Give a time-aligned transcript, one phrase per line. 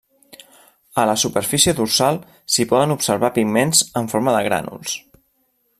[1.01, 2.17] A la superfície dorsal
[2.55, 4.97] s'hi poden observar pigments en forma de grànuls.